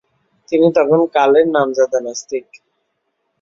[0.49, 2.45] তিনি তখনকার কালের নামজাদা নাস্তিক।